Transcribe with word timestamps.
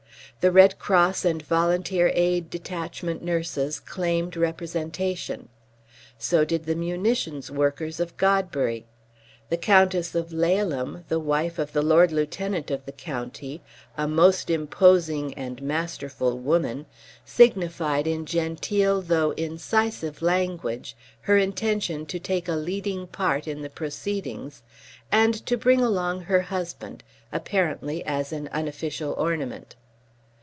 The 0.39 0.51
Red 0.51 0.79
Cross 0.79 1.23
and 1.23 1.39
Volunteer 1.43 2.09
Aid 2.15 2.49
Detachment 2.49 3.21
Nurses 3.23 3.79
claimed 3.79 4.35
representation. 4.35 5.49
So 6.17 6.43
did 6.45 6.65
the 6.65 6.73
munitions 6.73 7.51
workers 7.51 7.99
of 7.99 8.17
Godbury. 8.17 8.85
The 9.49 9.57
Countess 9.57 10.15
of 10.15 10.33
Laleham, 10.33 11.03
the 11.09 11.19
wife 11.19 11.59
of 11.59 11.73
the 11.73 11.83
Lord 11.83 12.11
Lieutenant 12.11 12.71
of 12.71 12.83
the 12.87 12.91
County, 12.91 13.61
a 13.95 14.07
most 14.07 14.49
imposing 14.49 15.35
and 15.35 15.61
masterful 15.61 16.39
woman, 16.39 16.87
signified 17.23 18.07
(in 18.07 18.25
genteel 18.25 19.03
though 19.03 19.31
incisive 19.37 20.23
language) 20.23 20.95
her 21.19 21.37
intention 21.37 22.07
to 22.07 22.17
take 22.19 22.47
a 22.47 22.53
leading 22.55 23.05
part 23.05 23.47
in 23.47 23.61
the 23.61 23.69
proceedings 23.69 24.63
and 25.11 25.35
to 25.45 25.55
bring 25.55 25.81
along 25.81 26.21
her 26.21 26.41
husband, 26.41 27.03
apparently 27.31 28.03
as 28.05 28.33
an 28.33 28.47
unofficial 28.51 29.11
ornament. 29.19 29.75